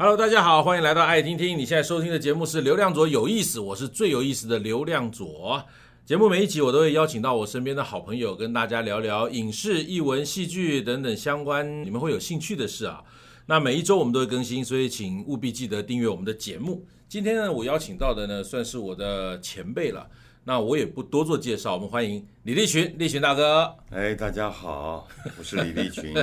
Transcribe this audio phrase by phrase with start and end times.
[0.00, 1.58] Hello，大家好，欢迎来到爱听听。
[1.58, 5.60] 你现在收听的节目是流量左有意思，我是最有意思的流量左。
[6.06, 13.02] 节目每一集我都会邀请到我身边的好朋友，跟大家聊聊影视、译文、戏剧等等相关你们会有兴趣的事啊。
[13.44, 16.86] 那每一周我们都会更新，所以请务必记得订阅我们的节目。
[17.08, 20.08] 今天呢，我邀请到的呢，算是我的前辈了。
[20.48, 23.70] 那我也不多做介绍，我们欢迎李立群，立群大哥。
[23.90, 25.06] 哎，大家好，
[25.38, 26.14] 我是李立群。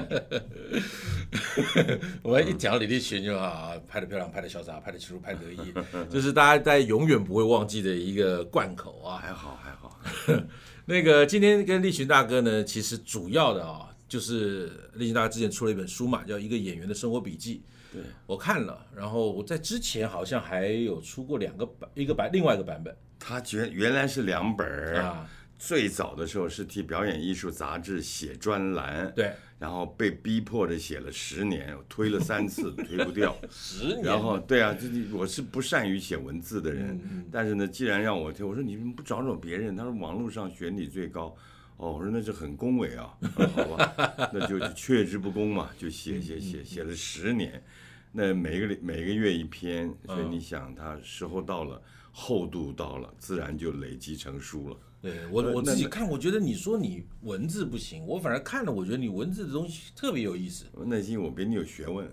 [2.23, 5.71] 我们一讲到李立群就好，拍的漂亮，拍的潇洒，拍的清楚，拍得得意，
[6.09, 9.17] 就是大家在永远不会忘记的一个贯口啊。
[9.17, 9.99] 还好还好。
[10.85, 17.61] 那个今天跟立群大哥呢，其实主要的啊，就是立群大哥之前出了一本书嘛，叫《一个演员的生活笔记》。
[17.93, 22.91] 对，我看了，然后我在之前好像还有出过两个版，一个版，另外一个版本。
[23.19, 39.75] 他觉原来是两本啊，最早的时候是替表演艺术杂志写专栏，对，然后被逼迫着写了十年，推了三次 推不掉，十年，然后对啊，这我是不善于写文字的人，但是呢，既然让我推，我说你们不找找别人？
[39.75, 41.35] 他说网络上选你最高，
[41.77, 43.17] 哦，我说那是很恭维啊，
[43.55, 47.63] 好吧， 那就却之不恭嘛，就写写写写了十年，
[48.11, 51.81] 那每个每个月一篇，所以你想他时候到了。
[52.17, 54.77] 厚度到了，自然就累积成书了。
[55.01, 60.63] 对我我自己看，我觉得你说你文字不行，我反而看了，我觉得你文字的东西特别有意思。
[60.85, 62.09] 那是因为我比你有学问，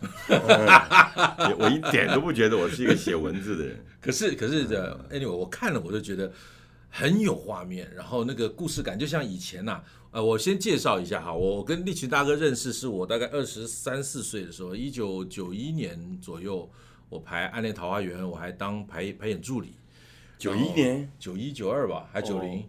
[1.58, 3.84] 我一点都不觉得我是一个写文字的人。
[4.00, 6.32] 可是可是的，anyway，我看了我就觉得
[6.88, 9.84] 很有画面，然后那个故事感就像以前呐、啊。
[10.12, 16.70] 呃，我先介绍一下哈，我跟立群大哥认识是我大概二十三四岁的时候，一九九一年左右。
[17.10, 19.74] 我排《暗恋桃花源》，我还当排排演助理。
[20.38, 22.64] 九一年，九一九二吧，还九零？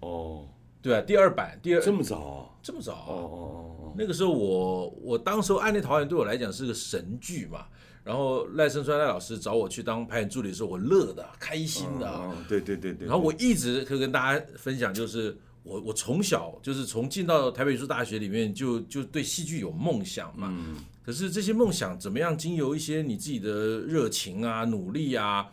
[0.00, 0.48] 哦，
[0.82, 2.92] 对啊，第二版，第二这么早，这么早？
[2.92, 3.38] 哦哦
[3.84, 7.66] 哦，那个时候我我当时候《暗恋桃花源》对我来讲是个神剧嘛。
[8.02, 12.06] 然后赖声川赖老师找我去当排演助理的时候，我乐的开心的。
[12.10, 13.06] 哦，对对对对。
[13.06, 20.48] 然后我一直可以跟大家分享，就是我我从小就是从进到台北艺术大学里面就就对戏剧有梦想嘛。
[20.50, 20.76] 嗯。
[21.04, 25.46] 可是这些梦想怎么样经由一些你自己的热情啊、努力啊，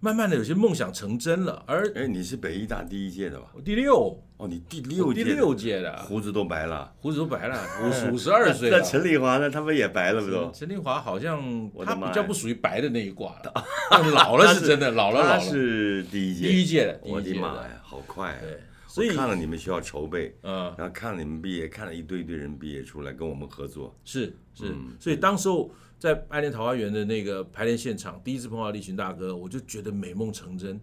[0.00, 1.62] 慢慢的有些梦想成真了。
[1.66, 3.46] 而哎，你是北艺大第一届的吧？
[3.54, 4.22] 我第六。
[4.36, 5.24] 哦，你第六届。
[5.24, 5.96] 第六届的。
[6.02, 6.92] 胡子都白了。
[7.00, 8.78] 胡子都白了， 五十五十二岁了。
[8.78, 9.50] 那陈丽华呢？
[9.50, 10.52] 他们也白了不都？
[10.52, 13.64] 陈丽华好像他比较不属于白的那一挂了。
[14.12, 15.38] 老了是真的，老了老了。
[15.38, 16.46] 他是第一届。
[16.46, 17.00] 第一届的。
[17.02, 18.38] 我的妈呀，好快。
[18.42, 18.60] 对。
[18.98, 30.80] 所以看了你们学校筹备，嗯，然后看了你们毕业，看了一堆一堆人毕业出来跟我们合作，是是，所以当时候在《爱恋桃花源》的那个排练现场，第一次碰到立群大哥，我就觉得美梦成真。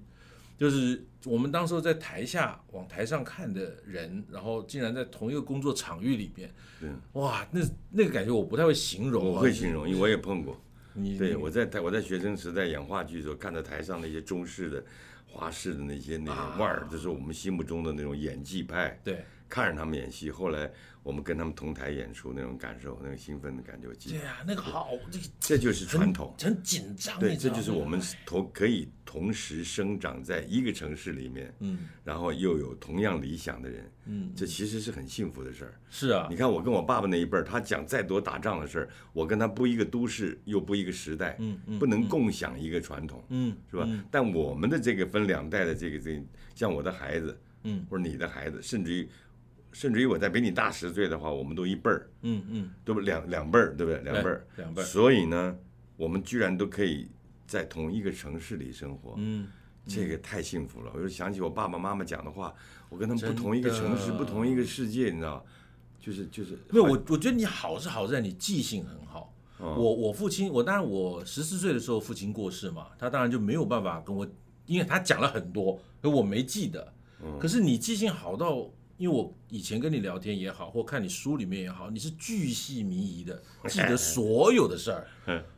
[0.57, 6.49] 就是我们当时候在台下往台上看的人，然后竟然在同一个工作场域里边，
[7.11, 7.59] 哇，那
[7.91, 10.57] 那个感觉我不太会形容，我会形容，因为我也碰过。
[10.93, 14.81] 你对我在台我在学生时代演话剧的时候，看到台上那些中式的。
[15.35, 18.97] 华视的那些那个腕儿，就是我们心目中的那种演技派。
[19.03, 20.71] 对，看着他们演戏，后来
[21.05, 24.17] 我们跟他们同台演出，那种感受，那个兴奋的感觉，我记得。
[24.17, 27.19] 对啊，那个好，这个这就是传统，很紧张。
[27.19, 35.79] 对，这就是我们同可以同时生长在一个城市里面，嗯，然后又有同样理想的人，嗯，这其实是很幸福的事儿。
[35.91, 43.87] 是啊，你看我跟我爸爸那一辈儿，他讲再多打仗的事儿，我跟他不一个都市，又不一个时代，嗯嗯，不能共享一个传统，嗯，是吧？
[44.09, 46.21] 但我们的这个分两代的这个这个，
[46.55, 49.07] 像我的孩子，嗯，或者你的孩子，甚至于。
[49.75, 54.01] 甚至于我再比你大十岁的话，我们都一辈儿，嗯嗯，对不两两辈儿，对不对？
[54.03, 54.85] 两辈儿，两辈儿。
[54.85, 55.53] 所以呢，
[55.97, 57.09] 我们居然都可以
[57.45, 59.49] 在同一个城市里生活，嗯，
[59.85, 60.89] 这个太幸福了。
[60.95, 62.55] 我就想起我爸爸妈妈讲的话，
[62.87, 65.45] 我跟他们不同一个城市，不同一个世界，你知道，
[65.99, 66.57] 就是就是。
[66.69, 69.33] 没有我，我觉得你好是好在你记性很好。
[69.59, 74.25] 我我父亲，我当然我十四岁的时候父亲过世嘛，他当然就没有办法跟我，
[74.67, 76.93] 因为他讲了很多，可我没记得。
[77.41, 78.71] 可是你记性好到。
[78.97, 85.07] 因为我以前跟你聊天也好，或看你书里面也好，你是巨细靡遗的 记得所有的事儿。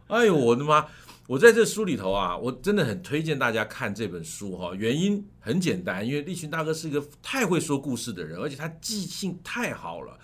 [0.07, 0.85] 哎呦，我的妈！
[1.27, 4.73] 我在这书里头啊，我真的很推荐大家看这本书哈。
[4.73, 10.17] 原因很简单，因为立群大哥是一个太会说故事的人，而且他记性太好了。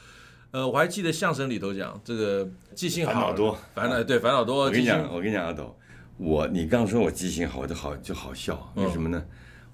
[0.51, 4.63] 呃，我还记得相声里头讲这个记性好，烦恼多，烦恼对烦恼多。
[4.63, 5.77] 我跟你讲，我跟你讲，阿斗，
[6.17, 9.21] 我你刚说我记性好，就好就好笑，为什么呢？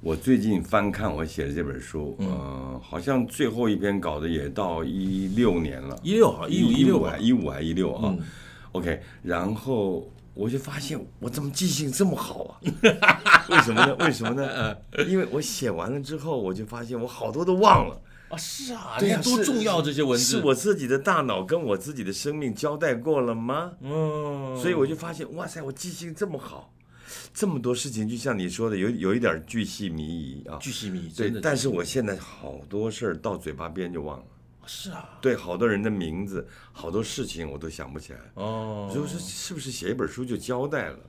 [0.01, 8.25] 我最近翻看我写的这本书，嗯、呃，好像最后一篇稿子也到一六年了，一六啊，一五一六啊，一五还一六啊、嗯、
[8.72, 12.56] ，OK，然后我就发现我怎么记性这么好啊？
[13.51, 13.94] 为什么呢？
[14.00, 14.74] 为什么呢？
[15.06, 18.02] 因为我写完了之后，我就发现我好多都忘了。
[18.30, 23.72] 啊，是啊，对呀，多重要这些文字，是我自己的大脑跟我自己的生命交代过了吗？
[23.81, 26.72] 嗯，所以我就发现，哇塞，我记性这么好，
[27.40, 31.40] 这么多事情，就像你说的，有有一点巨细靡遗啊，巨细靡遗，对。
[31.40, 34.26] 但是我现在好多事儿到嘴巴边就忘了。
[34.66, 38.20] 是啊，对，好多人的名字，好多事情我都想不起来。
[38.34, 41.00] 哦，就是是不是写一本书就交代了？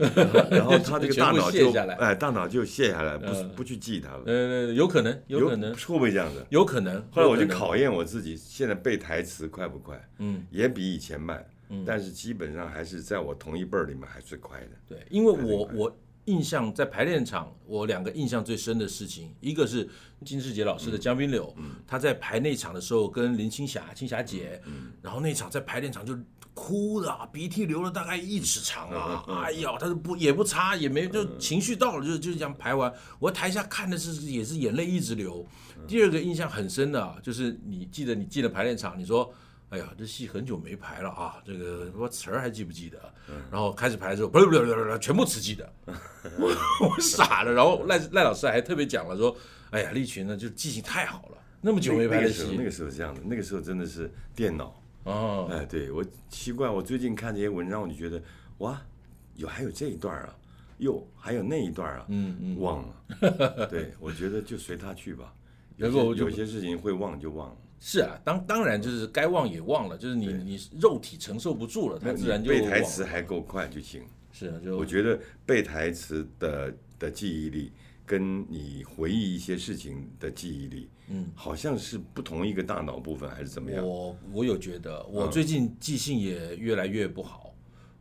[0.50, 4.22] 然后他这个大脑就哎，大脑就卸下来，不不去记它了。
[4.26, 6.44] 呃，有可能，有可能，会不会这样子？
[6.50, 7.02] 有可能。
[7.10, 9.98] 后来我就考验我自己，现在背台词快不快？
[10.18, 11.42] 嗯，也比以前慢，
[11.86, 14.70] 但是基本上还是在我同一辈儿里面还是快的。
[14.88, 15.96] 对，因为我我。
[16.26, 19.88] 印象在排练场，我两个印象最深的事情，一个是
[20.24, 21.46] 金世杰老师的《江滨柳》，
[21.88, 24.60] 他在排那场的时候跟林青霞、青霞姐，
[25.02, 26.16] 然后那场在排练场就
[26.54, 35.44] 哭的鼻涕流了大概一尺长啊，哎呀，他就不也不擦也没就情绪到了就就这样排完，我台下看的是也是眼泪一直流。
[35.88, 39.32] 第二个印象很深的就是你记得你进了排练场，你说。
[39.70, 41.40] 哎呀，这戏很久没排了啊！
[41.46, 42.98] 这个我词儿还记不记得？
[43.50, 45.72] 然后开始排的时候，不不不不，全部词记得，
[46.38, 47.52] 我我傻了。
[47.52, 49.36] 然后赖赖老师还特别讲了说
[49.70, 55.48] ：“哎呀，立群呢就记性太好了，那么久没排的戏。”那个时候是这样的，那个时候真的是电脑哦。
[55.52, 58.20] 哎，对我奇怪，我最近看这些文章，我就觉得
[58.58, 58.82] 哇，
[59.36, 60.36] 有还有这一段啊，
[60.78, 63.66] 哟，还有那一段啊，嗯嗯，忘了。
[63.70, 65.32] 对，我觉得就随他去吧。
[65.76, 67.56] 有些有些事情会忘就忘了。
[67.80, 74.02] 是啊，当当然就是该忘也忘了，就是你你肉体承受不住了，它自然就背台词还够快就行。
[74.32, 77.72] 是啊，就我觉得背台词的的记忆力，
[78.04, 83.84] 跟你回忆一些事情的记忆力，嗯，好像是不同一个大脑部分还是怎么样？
[83.84, 87.49] 我我有觉得，我最近记性也越来越不好。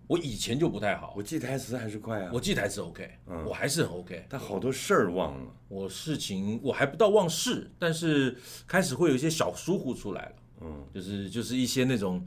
[0.09, 5.51] 我以前就不太好，我记台词还是快啊，我记台词 OK，嗯，我还是很 OK，但好多事儿忘了。
[5.67, 8.35] 我事情我还不到忘事，但是
[8.65, 12.25] 开始会有一些小疏忽出来了，嗯，就是就是一些那种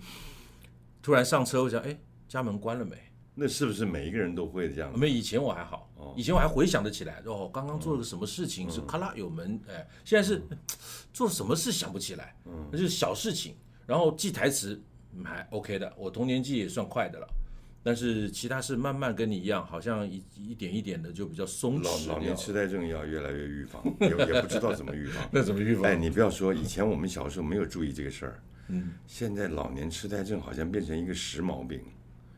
[1.02, 1.98] 突然上车，我想，哎，
[2.28, 2.96] 家门关了没？
[3.34, 4.96] 那是不是每一个人都会这样？
[4.96, 10.40] 没，以前我还好，以前我还回想得起来，哦，刚刚做了个什么事情是咔啦有门，哎，现在是
[11.12, 13.56] 做什么事想不起来，嗯，那就是小事情，
[13.86, 14.80] 然后记台词
[15.24, 17.26] 还 OK 的，我童年记也算快的了。
[17.84, 22.06] 但是其他是慢慢跟你一样，好像一一点一点的就比较松弛。
[22.08, 25.26] 老老年痴呆症要越来越预防， 也也不知道怎么预防。
[25.32, 25.84] 那怎么预防？
[25.84, 31.80] 哎，你不要说，以前我们小时候没有注意这个事儿，嗯，现在老年痴呆症好像变成一个时髦病，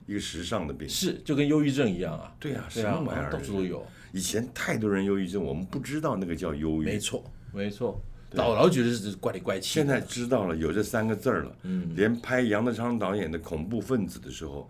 [0.07, 0.89] 一个时尚的病。
[0.89, 2.35] 是，就跟忧郁症一样啊。
[2.41, 3.31] 对啊，什么玩意儿？
[3.31, 3.87] 到处都有。
[4.13, 6.87] 以前太多人忧郁症，我们不知道那个叫忧郁。
[6.87, 8.01] 没错，没错。
[8.31, 9.75] 老老觉得是怪里怪气。
[9.75, 11.57] 现在知道了，有这三个字了。
[11.65, 14.69] 嗯，连拍杨德昌导演的恐怖分子的时候。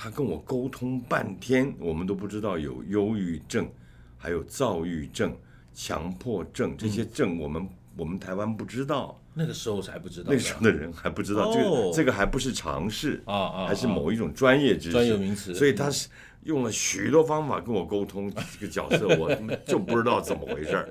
[0.00, 3.68] 他跟我沟通半天，我们都不知道有忧郁症，
[4.16, 5.36] 还有躁郁症、
[5.74, 9.20] 强迫症这些症，我们、嗯、我们台湾不知道。
[9.34, 15.52] 那个时候才不知道，那时候的人还不知道，这个、哦、这个还不是常识啊啊，还是某一种专业知识、专有名词。
[15.52, 16.08] 所以他是
[16.44, 19.34] 用了许多方法跟我沟通这个角色，我
[19.66, 20.88] 就不知道怎么回事儿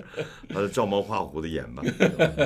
[0.49, 1.81] 他是照猫画虎的演吧。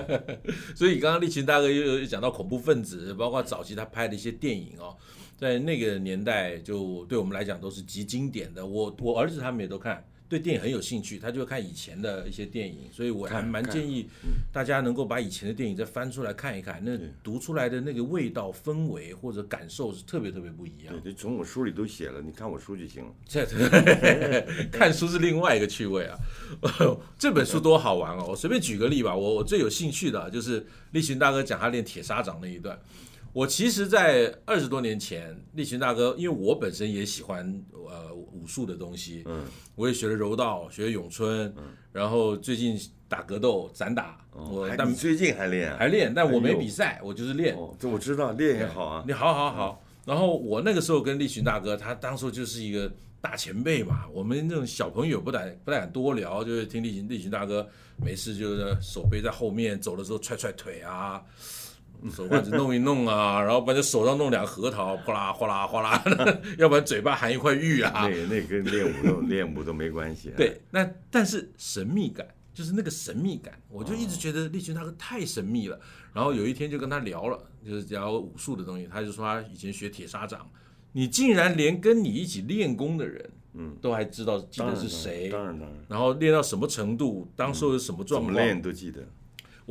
[0.77, 4.95] 所以刚刚立群大哥又又讲到恐怖分子，包括早期他拍的一些电影哦。
[5.41, 8.63] 在那个年代，就对我们来讲都是极经典的。
[8.63, 12.81] 我我儿子他们也都看，对电影很有兴趣，他就看以前的一些电影。
[12.91, 14.07] 所以我还蛮建议
[14.53, 20.93] 大家能够把以前的电影再翻出来看一看，那读出来的那个味道、氛围或者感受是特别特别不一样。
[21.03, 23.11] 对，从我书里都写了，你看我书就行了。
[23.25, 23.43] 这
[24.71, 26.15] 看书是另外一个趣味啊。
[27.17, 28.27] 这本书多好玩哦！
[28.29, 32.79] 我随便举个例吧，我我最有兴趣的就是立群大哥讲他练铁砂掌那一段。
[33.33, 39.45] 我其实，在二十多年前，立群大哥，因为我本身也喜欢呃武术的东西，嗯，
[39.75, 45.77] 我也学了柔道，学了咏春，嗯，然后最近打格斗、散打，我但你最近还练？
[45.77, 47.57] 还练，但我没比赛，我就是练。
[47.79, 49.03] 这我知道，练也好啊。
[49.07, 49.81] 你好好好。
[50.05, 57.65] 然后我那个时候跟立群大哥，他当初就是一个大前辈嘛，我们那种小朋友不敢不太敢多聊，就是听立群立群大哥
[58.03, 61.23] 没事就是手背在后面走的时候踹踹腿啊。
[62.09, 66.03] 手腕子弄一弄啊，然后把这手上弄两个核桃，哗啦哗啦哗啦，
[66.57, 67.91] 要不然嘴巴含一块玉啊。
[68.07, 70.31] 那那跟练武都练武都没关系。
[70.35, 75.79] 对，那但是神秘感就是那个神秘感，我就一直觉得立群大哥太神秘了。
[76.13, 80.49] 然后有一天就跟他聊了，就是聊武术的东西，他就说他以前学铁砂掌，
[80.91, 85.77] 你竟然连跟你一起练功的人，嗯，都还知道记得是谁，当然当然。
[85.87, 89.01] 然后练到什么程度，当时有什么状况，怎么练都记得。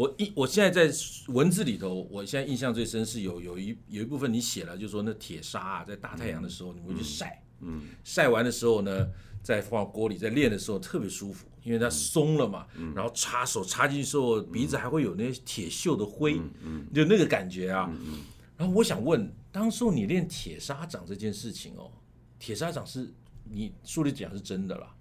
[0.00, 0.90] 我一我现在在
[1.28, 9.06] 文字里头，我现在印象最深是有有一有一部分你写了，就是说那铁砂啊，在大太阳的时候你会去晒，嗯，晒完的时候呢，
[9.42, 12.66] 再放锅里，在练的时候特别舒服，因为它松了嘛。
[12.76, 17.92] 嗯，然后插手插进去之后，鼻子还会有那些铁锈的灰，嗯，嗯，就那个感觉啊。
[18.56, 21.92] 然后我想问，当时你练铁砂掌这件事情哦，
[22.38, 23.12] 铁砂掌是
[23.44, 24.94] 你书里讲是真的啦？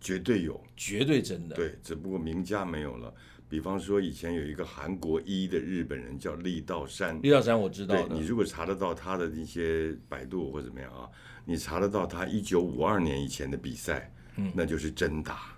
[0.00, 1.54] 绝对有，绝对真的。
[1.56, 3.12] 对，只不过名家没有了。
[3.48, 7.18] 比方说，以前有一个韩国一的日本人叫立道山。
[7.22, 8.14] 立道山我知道的。
[8.14, 11.08] 你如果查得到他的一些百度或怎么样啊，
[11.44, 15.57] 你查得到他一九五二年以前的比赛，嗯，那就是真打。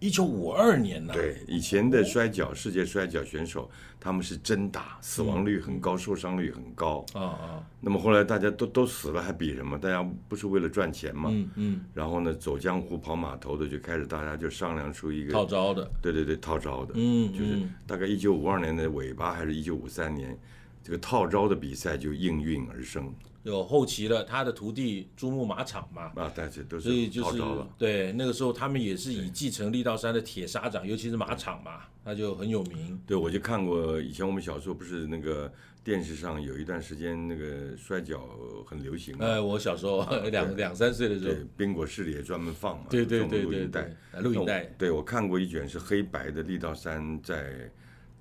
[0.00, 1.12] 一九五二年呢？
[1.12, 7.04] 对，以前的摔跤世界摔跤选手，他们是真打，死亡率很高，受伤率很高。
[7.14, 7.66] 啊啊。
[7.80, 9.78] 那么后来大家都都死了，还比什么？
[9.78, 11.30] 大家不是为了赚钱嘛？
[11.32, 11.84] 嗯嗯。
[11.94, 15.90] 然后呢，走江湖跑码头的就开始，大家就商量出一个套招的。
[16.00, 16.92] 对对对，套招的。
[16.94, 17.32] 嗯。
[17.32, 20.38] 就是大概一九五二年的尾巴，还是一九五三年，
[20.82, 23.12] 这个套招的比赛就应运而生。
[23.44, 27.40] 有后期了，他的徒弟珠穆马场嘛，啊，但是都是所以就是
[27.78, 33.00] 对那个时候他们也是以继承力道山的铁砂掌，尤其是马场嘛，那就很有名。
[33.06, 35.50] 对，我就看过以前我们小时候不是那个
[35.82, 38.20] 电视上有一段时间那个摔跤
[38.66, 39.16] 很流行。
[39.18, 44.64] 哎，我小时候 两两三岁的时候，对，宾果市里也专门放嘛，对对对对，录影带，录影带。
[44.76, 47.70] 对，我看过一卷是黑白的力道山在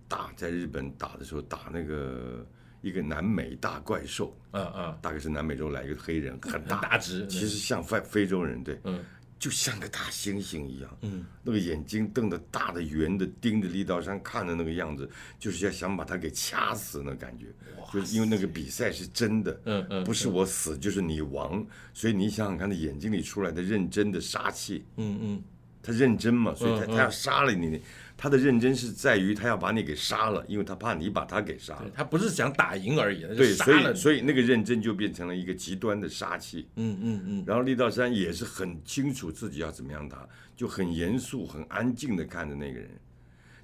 [0.07, 2.45] 打在日本打的时候打那个。
[2.83, 9.03] 一个南美大怪兽，嗯嗯，大概是南美洲来一个黑人，很大，大只，其实像非非洲人，对，嗯，
[9.39, 15.09] 就像个大猩猩一样，嗯，那个眼睛瞪得大的圆的，盯着立道山看的那个样子，
[15.39, 17.47] 就是要想把他给掐死那感觉，
[17.91, 25.43] 就是因为那个比赛是真的，嗯嗯，不是我死就是你亡，所以你想想看，他眼睛里出来的认真的杀气，嗯嗯，
[25.81, 27.81] 他认真嘛，所以他他要杀了你。
[28.17, 31.91] 他的认真是在于他要把你给杀了，因为他怕你把他给杀了。
[31.93, 36.67] 他不是想打赢而已，对，所以所以那个认真就变成了一个极端的杀气。
[36.77, 37.43] 嗯嗯嗯。
[37.45, 42.89] 然后力道山也是很清楚自己要怎么样打，就很严肃、很安静的看着那个人。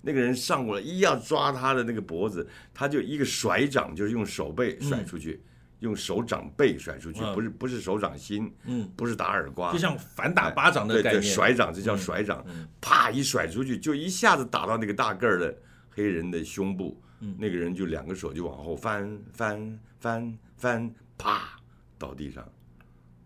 [0.01, 5.41] 那个人上过来一要抓他的那个脖子，他就一个甩掌，就是用手背甩出去。
[5.43, 5.49] 嗯
[5.83, 12.43] 用手掌背甩出去，不是不是手掌心，嗯，不是打耳刮，就像反打巴掌的概念，对对，甩掌这叫甩掌，
[12.79, 15.53] 啪一甩出去，就一下子打到那个大个儿的
[15.89, 16.97] 黑人的胸部，
[17.37, 21.59] 那个人就两个手就往后翻翻翻翻，啪
[21.97, 22.49] 倒地上，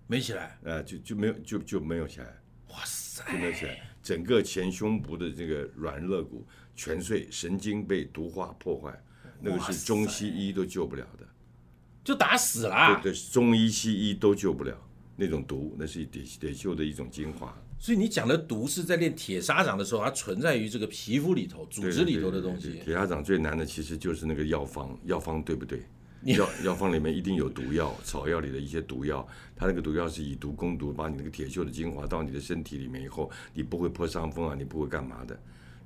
[0.08, 2.26] 没起来，呃，就就没有就就没有起来，
[2.70, 6.44] 哇塞，就没有起来，整个前胸部的这个软肋骨
[6.76, 9.00] 全碎，神经被毒化破坏，
[9.40, 11.28] 那个是中西医都救不了的。
[12.08, 14.74] 就打死了，对对，中医西医都救不了
[15.18, 17.54] 那种毒，那是铁铁锈的一种精华。
[17.78, 22.80] 所以你讲的毒是在练铁砂掌的时候，它存在于这个皮肤里头、组织里头的东西。
[22.82, 25.84] 铁砂掌最难的其实就是那个药方，药方对不对？
[26.24, 35.38] 药药方里面一定有毒药，草药里的一些毒药，它那个毒药是以毒攻毒，把你那个铁锈的精华到你的身体里面以后，你不会破伤风啊，你不会干嘛的。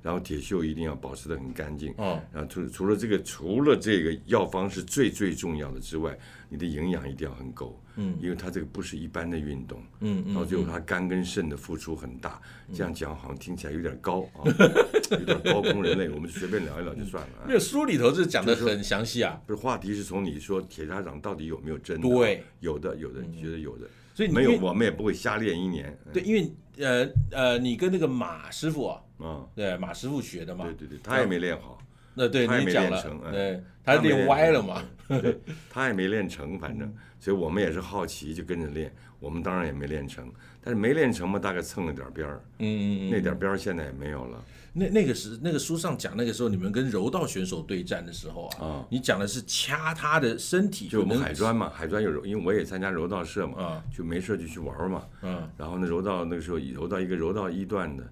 [0.02, 1.94] 然后铁锈一定要保持得很干净。
[1.96, 2.20] 哦。
[2.32, 6.18] 然后除除了这个，除了这个药方是最最重要的之外，
[6.48, 7.80] 你的营养一定要很够。
[7.96, 8.18] 嗯。
[8.20, 9.82] 因为它这个不是一般的运动。
[10.00, 10.34] 嗯嗯。
[10.34, 12.40] 到最后，它肝跟肾的付出很大。
[12.74, 14.42] 这样讲好像听起来有点高啊，
[15.10, 16.08] 有点高空人类。
[16.08, 17.46] 我们就随便聊一聊就算了。
[17.46, 19.40] 那书里头是讲的很详细啊。
[19.46, 22.08] 不是话题是从你说铁砂掌到底有没有真的？
[22.08, 22.42] 对。
[22.60, 23.86] 有的，有的，你觉得有的。
[24.14, 25.98] 所以没有，我们也不会瞎练一年。
[26.12, 29.00] 对，因为呃呃，你跟那个马师傅啊。
[29.18, 30.64] 嗯，对，马师傅学的嘛。
[30.64, 31.78] 对对对，他也没练好。
[32.14, 33.20] 那对，他也没练成。
[33.30, 34.82] 对，他练歪了嘛。
[35.08, 35.40] 对，
[35.70, 38.92] 他也没练成，反正，所以我们也是好奇，就跟着练。
[39.18, 40.28] 我们当然也没练成，
[40.60, 42.42] 但是没练成嘛，大概蹭了点边儿。
[42.58, 44.44] 嗯嗯，那点边儿现在也没有了。
[44.72, 50.88] 那那个是那个书上讲，那个时候你们跟柔道选手对战的时候啊，你讲的是掐他的身体。
[50.88, 55.04] 就我们海专嘛，海专有柔，因为我也参加柔道社嘛，就没事就去玩嘛。
[55.22, 55.48] 嗯。
[55.56, 58.04] 然后呢，柔道那个时候柔道一个柔道一段的。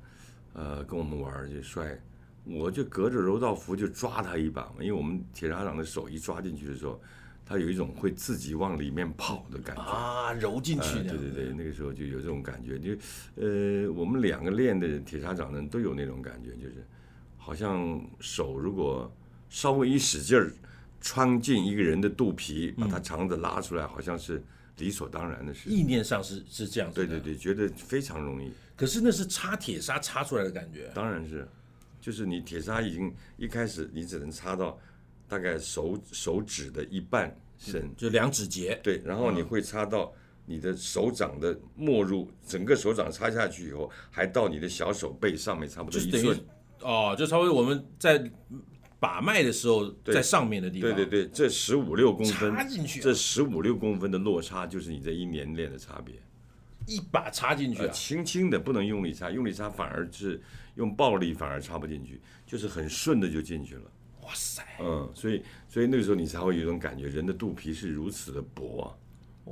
[0.53, 1.97] 呃，跟我们玩就摔，
[2.45, 7.01] 我就隔着柔道服就抓他一把嘛，因为我们铁砂掌的手一抓进去的时候，
[7.45, 12.93] 他有一种会自己往里面跑的感觉啊，揉进去对对对，那个时候就有这种感觉，就
[13.37, 16.87] 呃，我们两个练的铁砂掌的人都有那种感觉，就是
[17.37, 19.13] 好像手如果
[19.49, 20.53] 稍微一使劲儿，
[21.01, 24.43] 穿进一个人的肚皮，把他肠子拉出来，好像是
[24.77, 25.69] 理所当然的事。
[25.69, 26.95] 意念上是是这样子。
[26.95, 28.53] 对对对，觉得非常容易。
[28.77, 31.49] 可是那是插铁砂插出来的感觉，当然是，
[32.01, 34.79] 就是你铁砂已经一开始你只能插到
[35.29, 38.81] 大概手手指的一半深，就两指节。
[38.83, 40.13] 对，然后你会插到
[40.47, 46.41] 你的手掌的没入，整个手掌插下去以后，还到你的小手背上面差不多一寸。
[46.81, 48.29] 哦，就稍微我们在
[48.99, 50.95] 把脉的时候，在上面的地方。
[50.95, 56.15] 对对对，这十五六公分插进去，这十五六公分的落差就是你这一年练的差别。
[56.91, 60.43] 一把插进去啊，轻轻的，不能用力插，用力插反而是
[60.75, 63.83] 用暴力反而插不进去，就是很顺的就进去了。
[64.23, 68.87] 哇塞，嗯，所以所以那个时候你才会有一种感觉，人的肚皮是如此的薄啊，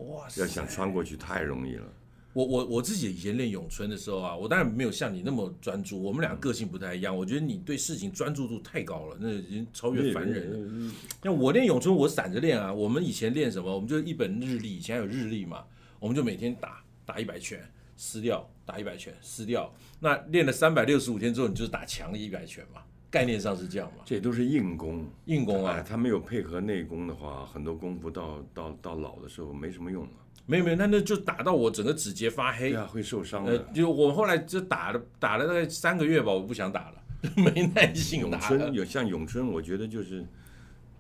[0.01, 1.87] 哇塞，要想穿过去太容易了。
[2.35, 7.17] 我我我自己以前练咏春的时候啊，我当然没有像你那么专注，我们俩个性不太一样。
[7.17, 10.53] 我觉得你对事情专注度太高了，那已经超越凡人
[10.87, 10.95] 了。
[11.23, 12.73] 像我练咏春，我散着练啊。
[12.73, 13.75] 我们以前练什么？
[13.75, 15.65] 我们就一本日历，以前还有日历嘛，
[15.99, 17.59] 我们就每天打打一百拳，
[17.97, 19.73] 撕掉，打一百拳，撕掉。
[19.99, 22.83] 那练了三百六十五天之后，你就是打强的一百拳嘛。
[23.11, 24.03] 概念上是这样嘛？
[24.05, 25.83] 这都是硬功，硬功啊！
[25.83, 30.11] 他没有配合内功的话，很多功夫到到到老的时候没什么用了。
[30.45, 33.53] 没有没有，那那就打到我整个指节发黑，对啊，会受伤的。
[33.53, 37.03] 呃，就我后来就打了打了大概三个月吧，我不想打了，
[37.43, 38.51] 没耐心打了。
[38.51, 40.23] 咏春有像咏春，我觉得就是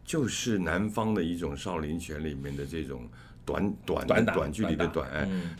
[0.03, 3.07] 就是南方的一种少林拳里面的这种
[3.49, 5.09] 短短短短距离的短，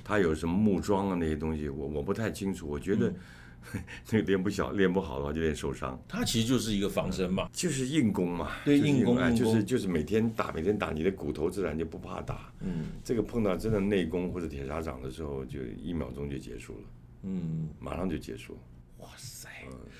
[0.05, 3.13] 它有什么木桩啊那些东西，我我不太清楚，我觉得。
[4.11, 6.01] 那个练不小，练不好的话就练受伤。
[6.09, 8.53] 它其实就是一个防身嘛，就是硬功嘛。
[8.65, 12.51] 对，硬功，就是就是每天打，每天打，你的骨头自然就不怕打。
[12.61, 16.85] 嗯，这个碰到真的内功或者铁砂掌的时候，就一秒钟就结束了。
[17.25, 18.57] 嗯，马上就结束。
[18.99, 19.49] 哇塞！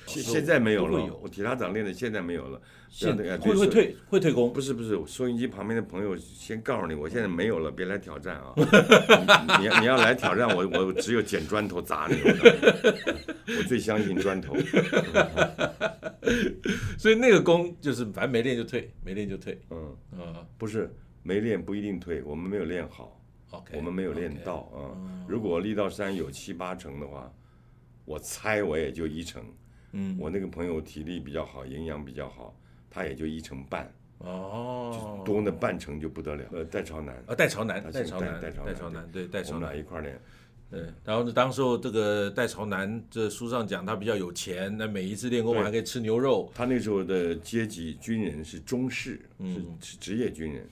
[0.09, 2.61] 现现在没有了，我铁砂掌练的现在没有了。
[2.89, 4.51] 现在会会退会退功？
[4.51, 8.55] 不是不是，收音机旁边的朋友先告诉你，我现在没有了，别来挑战啊！
[9.61, 12.17] 你你要来挑战我，我只有捡砖头砸你。
[13.59, 14.57] 我最相信砖头。
[16.99, 19.61] 所以那个功就是反正没练就退，没练就退。
[19.71, 20.91] 嗯嗯，不是
[21.23, 23.21] 没练不一定退，我们没有练好。
[23.51, 24.97] OK，我们没有练到啊。
[25.29, 27.31] 如果力道山有七八成的话。
[28.05, 29.45] 我猜我也就一成，
[29.93, 32.55] 嗯，我那个朋友体力比较好，营养比较好，
[32.91, 36.45] 他也就一成半，哦，多那半成就不得了。
[36.53, 40.21] 呃，戴朝南，啊，戴朝南，戴朝南，戴朝南，对，戴朝南一块练，
[40.71, 40.83] 对。
[41.05, 46.53] 然后呢，当时候这个戴朝南这书上讲他比较有钱，那每一次练功还可以吃牛肉。
[46.55, 50.67] 他那时候的阶级军人是中士，是是职业军人，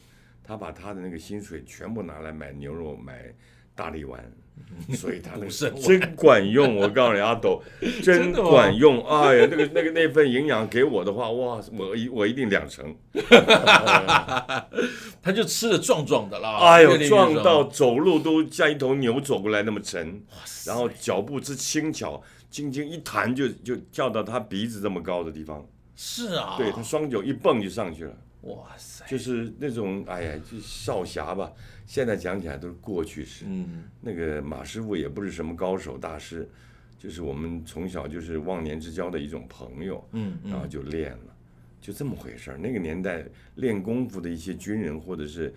[0.44, 3.32] 他把他的那个薪水全部拿来买牛肉，买
[3.74, 4.22] 大力丸。
[4.94, 7.62] 所以他那个 真管用，我告诉你阿斗，
[8.02, 9.04] 真管用。
[9.06, 12.94] 哎呀，那个那个那份营养给我的话，哇，我一我一定两成。
[15.22, 20.22] 他就吃的壮壮的啦，哎呦，壮到走路都像一头牛走过来那么沉，
[20.64, 25.66] 然后脚步之轻巧，轻轻一弹就就跳到他鼻子这么高的地方。
[25.96, 28.12] 是啊，对他双脚一蹦就上去了。
[28.46, 31.52] 哇塞，就是那种哎呀，就少侠吧。
[31.84, 33.44] 现在讲起来都是过去式。
[33.48, 36.48] 嗯，那个马师傅也不是什么高手大师，
[36.98, 40.06] 就是我们从小就是忘年之交的一种朋友。
[40.12, 41.36] 嗯，然后就练了，
[41.80, 42.58] 就这么回事儿。
[42.58, 43.24] 那个年代
[43.56, 45.52] 练功夫的一些军人或者是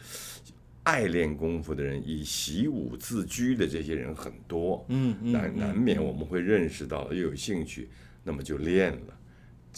[0.83, 4.83] 爱练功夫的人，以习武自居的这些人很多。
[4.87, 7.89] 嗯，难难免我们会认识到又有兴趣，
[8.23, 9.18] 那么就练了。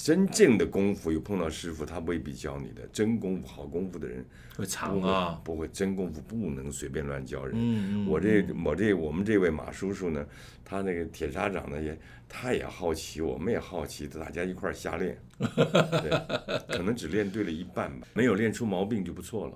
[0.03, 2.81] 真正的功夫，有碰到师傅，他未必教你的。
[2.91, 4.25] 真功夫、好功夫的人
[4.57, 5.67] 会藏啊，不会。
[5.67, 7.53] 真功夫不能随便乱教人。
[7.55, 10.25] 嗯，我这我这我们这位马叔叔呢，
[10.65, 11.95] 他那个铁砂掌呢也，
[12.27, 15.15] 他也好奇，我们也好奇，大家一块儿瞎练。
[15.37, 19.53] 对，可能只练对了一半吧，没有练出毛病就不错了。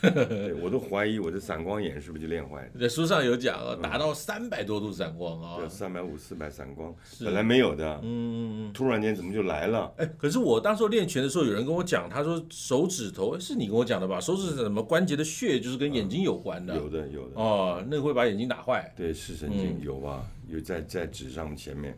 [0.00, 2.80] 对，我都怀疑我的散光眼是不是就练坏了？
[2.80, 9.92] 在书上有讲啊，达到三百多度散光啊，三百五、四百散光，本来没有的，嗯突然间怎么就来了？
[9.96, 14.20] 哎，可是我当时练拳的时候，有人跟我讲，他说手指头是你跟我讲的吧？
[14.20, 18.92] 手指什么关节的穴就是跟眼睛有关的，有的有的哦，那个会把眼睛打坏。
[18.96, 20.26] 对，视神经有吧？
[20.48, 21.96] 有在在纸上前面。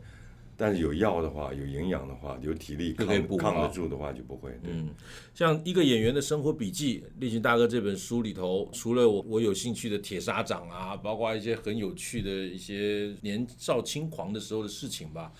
[0.56, 4.50] 但是有药的话，有营养的话，有体力抗抗得住的话，就不会。
[4.62, 4.90] 对，嗯，
[5.34, 15.32] 像一个演员的生活笔记，立群大哥这本书里头，除了我我有兴趣的铁砂掌啊，包括一些很有趣的一些年少轻狂的时候的事情吧。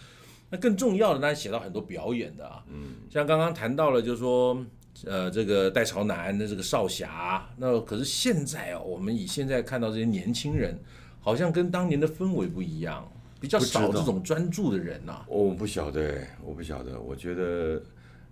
[0.51, 4.65] 那更重要的，当然写到很多表演的啊，嗯，像刚刚谈到了，就是说，
[5.05, 10.79] 呃，这个戴朝南的这个少侠，那可是现在哦，我们以现在看到这些年轻人，
[11.21, 13.11] 好像跟当年的氛围不一样。
[13.43, 15.27] 比较少这种专注的人呐、啊。
[15.29, 17.01] 我不晓得，我不晓得。
[17.01, 17.83] 我觉得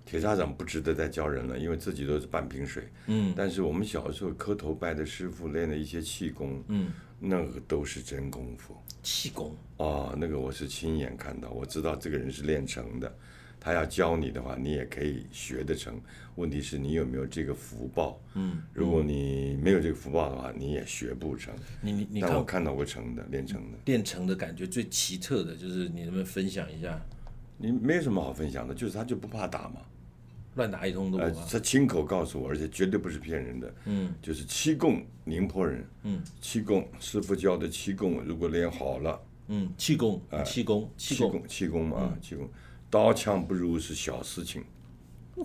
[0.07, 2.89] 铁砂掌不值得再教人了，因为自己都是半瓶水。
[3.09, 3.35] 嗯。
[3.37, 8.77] 但是我们小时候磕头拜的师傅练的一些气功，嗯，那个都是真功夫。
[9.03, 9.57] 气功。
[9.79, 13.13] 哦，那个我是亲眼看到，我知道这个人是练成的。
[13.61, 16.01] 他要教你的话，你也可以学得成。
[16.37, 18.19] 问题是你有没有这个福报？
[18.35, 21.55] 嗯，如果你没有这个福报的话，你也学不成。
[21.83, 23.79] 你你你，但我看到过成的，练成的。
[23.85, 26.99] 练成的感觉最奇特的就是你能不能分享一下？
[27.59, 29.83] 你没有什么好分享的，就是他就不怕打嘛。
[30.55, 31.19] 乱打一通的。
[31.23, 33.75] 呃，他亲口告诉我，而且绝对不是骗人的。
[33.85, 35.85] 嗯，就是七供宁波人。
[36.05, 42.49] 嗯，七供师傅教的七供，如果练好了，嗯，气功啊，气功，气功，气功嘛，气功，
[42.91, 44.65] 刀枪不入是小事情，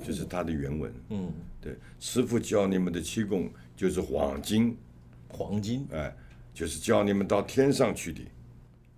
[0.04, 0.94] 就是他的原文。
[1.10, 1.32] 嗯，
[1.62, 4.76] 对，师傅教你们的气功就是黄金，
[5.30, 6.14] 黄金，哎，
[6.54, 8.22] 就是教你们到天上去的。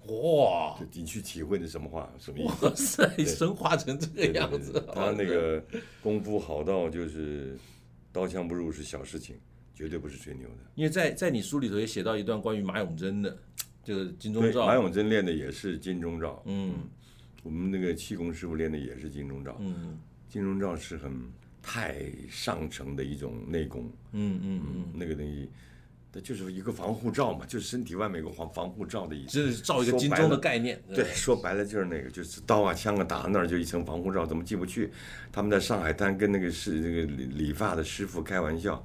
[0.08, 0.80] 哇！
[0.94, 2.10] 你去体会的什么话？
[2.18, 2.66] 什么意思？
[2.66, 4.82] 哇塞，升华成这个样子。
[4.96, 5.62] 他那个
[6.02, 7.58] 功夫好到就是
[8.14, 9.36] 刀枪不入是小事情，
[9.76, 10.56] 绝对不是吹牛的。
[10.76, 13.38] 因为在在你书里头也写到一段关于马永贞的，
[13.84, 14.66] 就是金钟罩。
[14.66, 16.42] 马永贞练的也是金钟罩。
[16.46, 16.76] 嗯，
[17.48, 19.56] 我们那个气功师傅练的也是金钟罩。
[19.60, 19.98] 嗯，
[20.30, 21.12] 金钟罩是很
[21.62, 21.96] 太
[22.30, 23.90] 上乘的一种内功。
[24.12, 25.50] 嗯嗯嗯，那个东西。
[26.10, 30.82] 它就是一个防护罩嘛，就是身体外面有个防防护罩的意思，就是罩一个金钟的概念。
[30.96, 34.90] 对，说白了就是那个，就是刀啊枪啊打那儿就一层防护罩，怎么进不去？
[35.34, 38.84] 他们在上海滩跟那个是那个理理发的师傅开玩笑，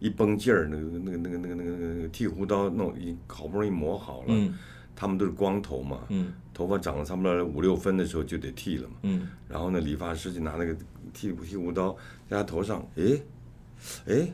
[0.00, 2.92] 一绷劲儿，那个那个那个那个那个那个剃胡刀弄，
[3.28, 4.52] 好不容易磨好了，嗯、
[4.94, 10.74] 他们都是光头嘛，嗯、头发长了差不多五六分的时候就得剃了嘛，嗯、然后呢，理发师就拿那个
[11.12, 11.92] 剃剃胡刀
[12.28, 13.20] 在他头上，哎，
[14.06, 14.32] 哎，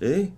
[0.00, 0.32] 哎，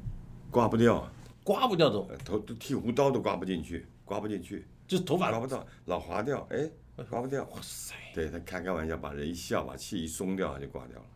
[0.51, 1.11] 刮不掉。
[1.43, 5.31] 刮不掉都，头都剃胡刀都刮不进去，刮不进去，就是头发。
[5.31, 6.71] 刮不到，老滑掉，哎，
[7.09, 7.95] 刮不掉，哇塞！
[8.15, 11.07] 对他开开玩笑，把人一笑，把气一松掉，他就刮掉了，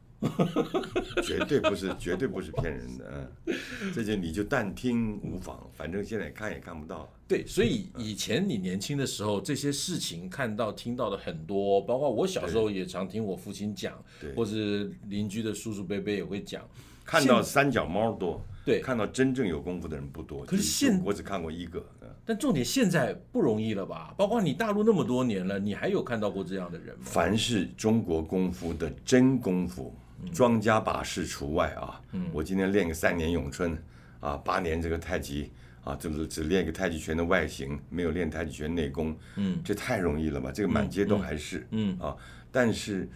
[1.22, 3.54] 绝对不是，绝对不是骗人的，嗯，
[3.94, 7.10] 这就你就但听无妨，反正现在看也看不到。
[7.26, 16.68] 对，所以以前你年轻的时候，这些事情看到听到的很多，包括我小时候也常听我父亲讲，对，或是邻居的叔叔伯伯也会讲，
[17.04, 18.44] 看到三脚猫多。
[18.64, 20.42] 对，看到真正有功夫的人不多。
[20.46, 21.84] 可是现我只看过一个。
[22.24, 24.14] 但重点现在不容易了吧？
[24.16, 27.04] 包括你大陆那么多年了，你还有看到过这样的人吗？
[27.04, 29.94] 凡是中国功夫的真功夫，
[30.32, 32.00] 庄家把式除外啊。
[32.12, 32.26] 嗯。
[32.32, 33.76] 我今天练个三年咏春，
[34.20, 35.50] 啊，八年这个太极，
[35.84, 39.14] 啊，就是只练个太极拳的外形，没有练太极拳内功。
[39.36, 39.60] 嗯。
[39.62, 40.50] 这太容易了吧？
[40.50, 41.66] 这个满街都还是。
[41.72, 41.94] 嗯。
[42.00, 42.16] 啊，
[42.50, 43.06] 但是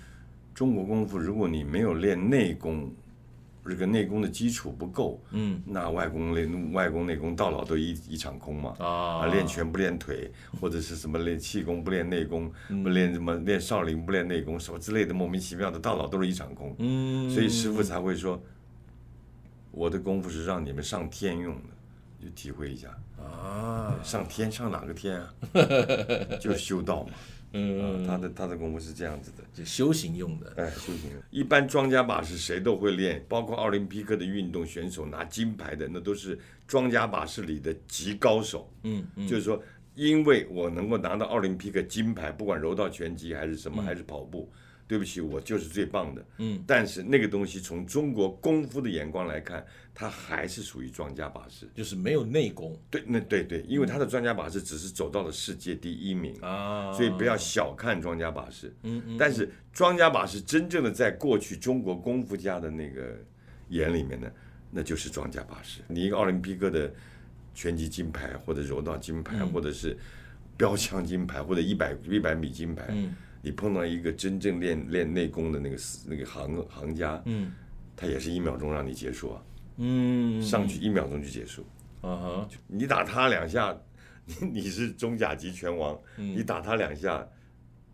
[0.55, 2.92] 中国功夫，如果你没有练内功，
[3.68, 9.26] 这个内功的基础不够，嗯，那外功内外功内功到老都一一场空嘛啊！
[9.26, 12.50] 练拳不练腿，或者是什么练气功不练内功，
[12.83, 16.74] 不练什么练少林不练内功什么之类的莫名其妙的，到老都是一场空。
[16.78, 18.42] 嗯，所以师傅才会说，
[19.70, 22.88] 我的功夫是让你们上天用的，就体会一下
[23.22, 23.94] 啊！
[24.02, 25.35] 上天上哪个天啊？
[26.40, 27.11] 就是修道嘛。
[27.52, 30.52] 嗯，他的他的功夫是这样子的，就修行用的。
[30.56, 31.22] 哎，修行用。
[31.30, 38.70] 一般庄家把式谁都会练，包括奥林匹克的运动选手拿金牌的，那都是庄家把式里的极高手。
[38.82, 39.62] 嗯，嗯，就是说，
[39.94, 44.50] 因为我能够拿到奥林匹克金牌，不管柔道、拳击还是什么，还是跑步。
[44.88, 46.24] 嗯对不起，我就是最棒的。
[46.38, 49.62] 嗯，但是那个东西从中国功夫的眼光来看，
[49.94, 52.74] 它还是属于庄家把式，就是没有内功。
[52.88, 58.74] 对，那对对，因为他的庄家把式只是走到了世界第一名啊，所以不要小看庄家把式。
[58.83, 59.16] 嗯嗯。
[59.18, 63.14] 但是庄家把式真正的在过去中国功夫家的那个
[63.68, 64.27] 眼里面呢，
[64.70, 65.83] 那就是庄家把式。
[65.87, 66.90] 你一个奥林匹克的
[67.55, 69.94] 拳击金牌，或者柔道金牌，或者是
[70.57, 72.87] 标枪金牌，或者一百一百米金牌。
[72.88, 73.14] 嗯。
[73.40, 77.53] 你碰到一个真正练练内功的那个那个行行家，嗯，
[77.96, 79.42] 他也是一秒钟让你结束啊，
[79.77, 81.64] 嗯，上去一秒钟就结束，
[82.01, 83.77] 啊哈，你打他两下，
[84.27, 87.27] 你你是中甲级拳王，你打他两下，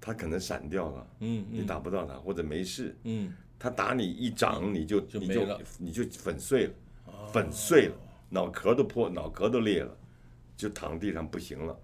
[0.00, 6.72] 他可能闪掉了，嗯，你打不到他或者没事，嗯，他打你一掌你就你就你就粉碎了，
[7.33, 7.94] 粉碎了，
[8.30, 9.94] 脑壳都破，脑壳都裂了，
[10.57, 11.78] 就躺地上不行了，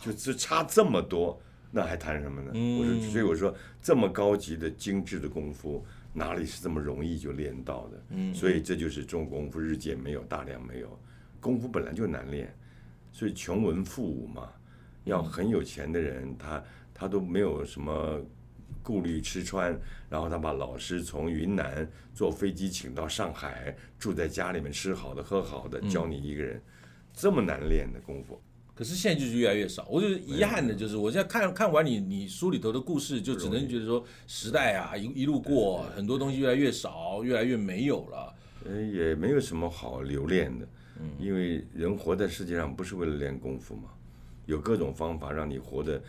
[0.00, 1.38] 就就差这么多。
[1.76, 2.52] 那还谈什么呢？
[2.78, 8.32] 我说，所以我说，这么高级的精致的功夫，哪里是这么容易就练到的？
[8.32, 10.98] 所以这就是中国功夫日渐没有，大量没有。
[11.40, 12.56] 功夫本来就难练，
[13.10, 14.48] 所以穷文富武嘛，
[15.02, 16.62] 要很有钱的人，他
[16.94, 18.20] 他都没有什么
[18.80, 19.76] 顾虑吃穿，
[20.08, 26.62] 然后他把老师从云南坐飞机请到上海，住在家里面吃好的喝好的，教你一个人，
[27.12, 28.40] 这么难练的功夫。
[28.74, 38.34] 可是现在就是越来越少，我觉得遗憾的就是，我现在看看完你你书里头的故事，就只能觉得说时代啊一一路过，很多东西越来越少，越来越没有了。
[38.64, 40.66] 嗯，也没有什么好留恋的，
[41.20, 43.90] 因为人活在世界上不是为了练功夫嘛，
[44.46, 46.02] 有各种方法让你活得，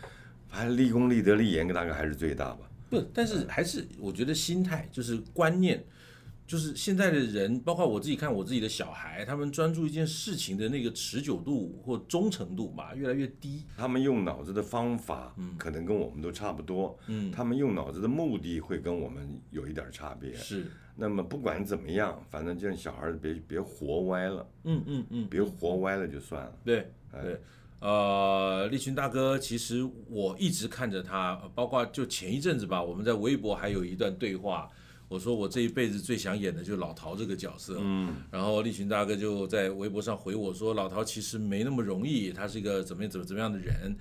[0.48, 2.68] 还立功立德立言，大概还是最大吧。
[2.90, 5.84] 不，但是还是我觉得心态就是观念。
[6.46, 13.64] 就是现在的人，包括我自己看我自己的小孩，他们专注一件事情的那个持久度或忠诚度嘛，越来越低。
[13.76, 16.96] 他们用脑子的方法，可能跟我们都差不多。
[17.08, 20.32] 嗯，他们用脑子的目的会跟我们有一点差别。
[20.34, 20.66] 是。
[20.94, 24.48] 那么不管怎么样，反正这样小孩别别活歪了。
[24.64, 26.56] 嗯嗯嗯，别活歪了就算了。
[26.64, 27.40] 对对，
[27.80, 34.70] 呃，立群大哥，其实我一直看着他，包括就前一阵子吧，我们在微博还有一段对话。
[35.08, 43.96] 我说我这一辈子最想演的就是老陶这个角色，嗯，然后立群大哥就在微博上回我说，老陶其实没那么容易，他是一个怎么怎么怎么样的人。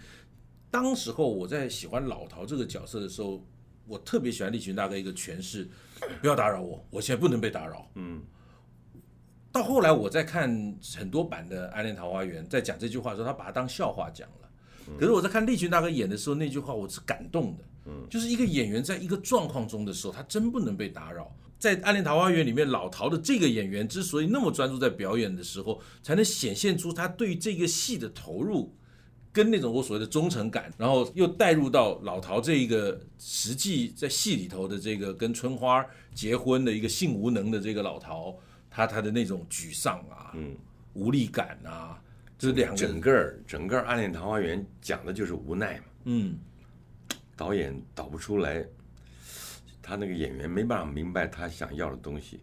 [0.71, 3.45] 当时候我在喜欢老陶这个角色的时候，
[3.87, 5.69] 我特别喜欢立群大哥一个诠释，
[6.21, 8.21] 不要打扰我，我现在不能被打扰，嗯。
[9.51, 14.49] 到后来我在看很多版的《暗恋桃花源》，在讲这句话的时候，他把它当笑话讲了。
[14.99, 17.63] 可是我在看立群大哥演的时候，那句话我是感动的。
[17.85, 21.35] 嗯，就是一个演员在一个状况中的时候，他真不能被打扰。
[21.57, 28.75] 在《暗恋桃花源》里面，老陶的这个演员之所以那么专注在表演的时候，才能显现出他对这个戏的投入，
[29.31, 38.37] 跟那种我所谓的忠诚感，然后又带入到老陶这一个实际在戏里头的这个跟春花结婚的一个性无能的这个老陶，
[38.69, 40.55] 他他的那种沮丧啊，嗯，
[40.93, 41.99] 无力感啊，
[42.37, 46.37] 这两个整个整个《暗恋桃花源》讲的就是无奈嘛，嗯。
[47.35, 48.65] 导演导不出来，
[49.81, 52.39] 他那个演员没办法明白他想要的东西，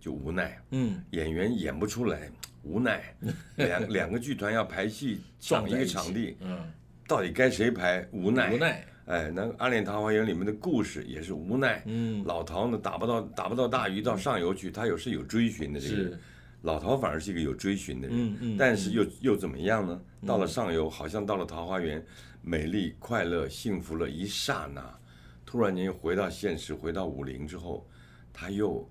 [0.00, 0.58] 就无奈。
[0.70, 2.30] 嗯，演员演不出来，
[2.62, 3.02] 无奈。
[3.56, 6.70] 两两个剧团要排戏，抢一个场地， 嗯，
[7.06, 8.06] 到底该谁排？
[8.12, 8.52] 无奈。
[8.52, 8.84] 无奈。
[9.06, 11.82] 哎，那《暗恋桃花源》里面的故事也是无奈。
[11.84, 16.20] 嗯，老陶呢，打不到打不到大鱼到上游去，他有是有追寻的这个人。
[16.64, 18.16] 老陶反而是一个有追寻的人。
[18.18, 18.56] 嗯嗯。
[18.58, 20.02] 但是又又怎么样呢？
[20.26, 22.04] 到了上游，好像到了桃花源。
[22.46, 24.98] 美丽、快乐、幸福了一刹那，
[25.46, 27.88] 突然间又回到现实，回到武陵之后，
[28.34, 28.86] 他又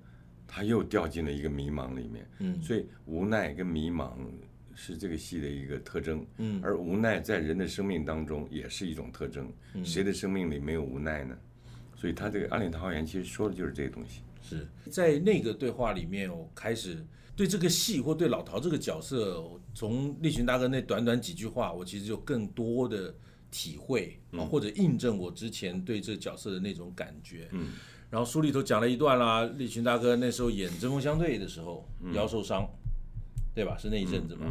[0.47, 2.27] 他又掉进了一个迷茫里面。
[2.39, 4.13] 嗯，所以无奈跟迷茫
[4.73, 6.25] 是这个戏的一个特征。
[6.37, 9.53] 嗯，而无奈在人的生命当中也是一种特征。
[9.75, 11.37] 嗯，谁的生命里没有无奈呢？
[11.95, 14.21] 所以他这个《暗恋桃花源》其实说的就是这个东西。
[14.41, 17.05] 是在那个对话里面，我开始
[17.35, 19.43] 对这个戏或对老陶这个角色，
[19.73, 23.13] 从立群大哥那短短几句话，我其实就更多的。
[23.55, 27.47] 体会啊，或者印证我之前对这个角色的那种感觉。
[27.51, 27.67] 嗯，
[28.09, 32.67] 然后书里头讲了一段啦，立群大哥那时候演《针锋相对》的时候，腰受伤，
[33.53, 33.77] 对吧？
[33.77, 34.47] 是那一阵子嘛。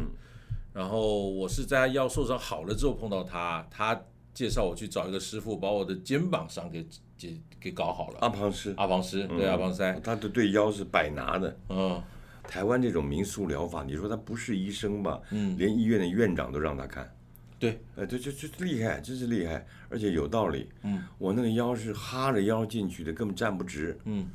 [0.71, 4.01] 然后我是在腰受伤好了之后碰到他，他
[4.33, 8.19] 介绍我去找一个师傅，把我的肩膀伤给给给搞好了。
[8.21, 11.57] 阿庞师，阿庞师，对阿庞师，他的对腰是百拿的。
[11.67, 12.01] 嗯，
[12.43, 15.21] 台湾这种民俗疗法，你说他不是医生吧？
[15.31, 17.09] 嗯，连医院的院长都让他看。
[17.57, 20.69] 对，呃，这这这厉害，真是厉害，而且有道理。
[20.81, 23.97] 嗯，我那个腰是哈着腰进去的，根本站不直。
[24.03, 24.27] 嗯，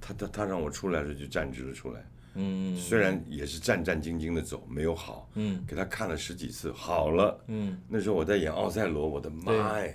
[0.00, 2.04] 他他他让我出来的时候就站直了出来。
[2.34, 5.28] 嗯，虽然也是战战兢兢的走，没有好。
[5.34, 7.42] 嗯，给他看了十几次，好了。
[7.48, 9.92] 嗯，那时候我在演《奥赛罗》，我的妈哎！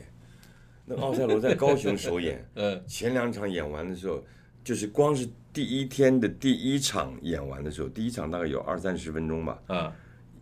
[0.85, 4.21] 那《奥赛罗》在高雄首演， 呃，前两场演完的时候，
[4.65, 9.61] 就是光是第一天的第一场演完的时候，第一场大概有二三十分钟吧。
[9.67, 9.95] 啊。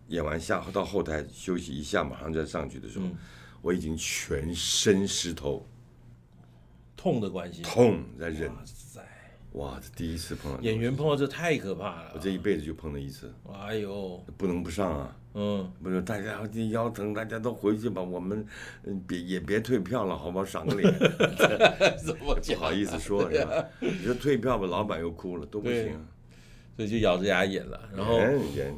[0.08, 3.16] 演完下到后台休息一下，马上就要上去的时候，嗯、
[3.62, 5.66] 我已经全身湿透，
[6.94, 8.50] 痛的关系，痛在忍。
[8.50, 9.00] 哇塞！
[9.52, 12.12] 哇，这第一次碰到演员碰到这太可怕了。
[12.14, 13.32] 我这一辈子就碰了一次。
[13.50, 15.16] 哎呦，不能不上啊！
[15.34, 18.00] 嗯，不是，大家腰疼，大家都回去吧。
[18.00, 18.46] 我们
[18.84, 20.44] 嗯，别也别退票了，好不好？
[20.44, 20.92] 赏个脸。
[22.18, 23.64] 不好意思说，是吧？
[23.80, 25.92] 你说退票吧，老板又哭了，都不行。
[26.76, 28.74] 所以就咬着牙演了，然后演演，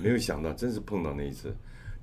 [0.00, 1.54] 没有想到，真是碰到那一次，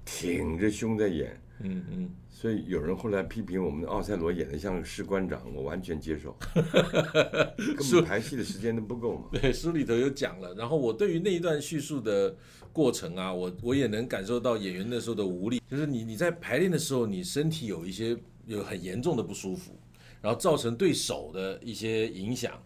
[0.04, 9.30] 挺着胸在演，嗯嗯，所以有人后来批评我们的奥赛罗演得像个士官长，我完全接受， 根本排戏的时间都不够嘛。
[9.32, 12.36] 对，书里头有讲了，然后我对于那一段叙述的
[12.72, 19.80] 过程啊，我我也能感受到演员那时候的无力，就是你你在排练的时候，你身体有一些有很严重的不舒服，
[20.22, 22.62] 然后造成对手的一些影响。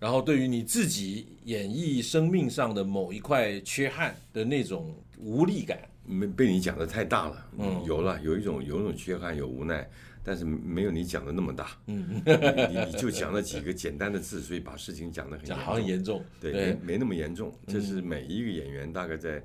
[0.00, 5.76] 然后对于你自己演绎生命上的某一块缺憾的那种无力感，
[6.08, 7.46] 没被你讲的太大了。
[7.58, 9.88] 嗯，有了，有一种有一种缺憾，有无奈，
[10.24, 11.78] 但是没有你讲的那么大。
[11.86, 15.64] 嗯，你你你就讲了几个简单的字，所以把事情讲得很严重。
[15.64, 16.24] 好严重。
[16.40, 17.52] 对，对没没那么严重。
[17.66, 19.42] 这是每一个演员大概在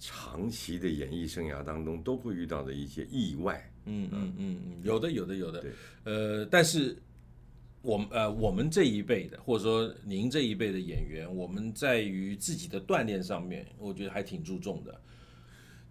[0.00, 3.70] 长期的演艺生涯当中都会遇到的一些意外。
[3.84, 5.60] 嗯嗯嗯嗯，有的有的有的。
[5.60, 5.72] 对，
[6.04, 6.96] 呃，但是。
[7.84, 15.00] 我们呃，我们这一辈的，或者说您这一辈的演员，我们在于自己的锻炼上面，我觉得还挺注重的。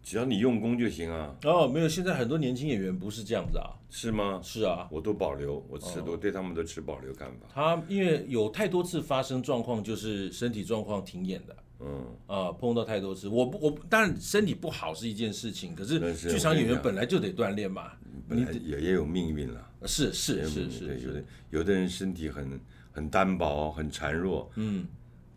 [0.04, 1.36] 只要你用功就行啊。
[1.44, 3.70] 哦，没有，现在很多年轻演员不是这样子啊。
[3.90, 4.40] 是吗？
[4.42, 7.48] 是啊，我都保留，我持都、哦、对他们都持保留看法。
[7.54, 11.56] 他因为有太多次发生状况，就是身体状况停演的。
[11.84, 17.94] 嗯啊，碰到太多次，我不我当然身体不好是一件事情，可是剧场演员本来就得锻炼嘛。
[18.30, 19.68] 本来也也有命运了。
[19.86, 22.62] 是是是是，是，有的有的人身体很
[22.92, 24.50] 很单薄，很孱弱。
[24.56, 24.86] 嗯，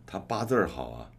[0.05, 1.11] 他八字好啊，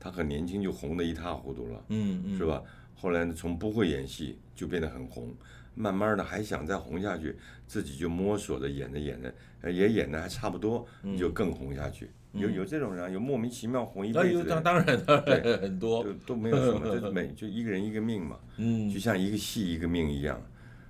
[0.00, 1.84] 他很年轻就红的一塌糊涂了。
[1.88, 2.60] 嗯嗯，是吧？
[2.94, 5.34] 后来呢，从不会演戏就变得很红，
[5.74, 10.86] 慢慢的还想再红下去，自己就摸索着演着演着，也演的还差不多，
[11.18, 12.08] 就更红下去。
[12.32, 14.48] 有有这种人，有莫名其妙红一辈子的。
[14.48, 18.38] 当当然当然很多，都没有什么， 就是每就一个人一个命嘛。
[18.56, 20.40] 嗯，就像一个戏一个命一样，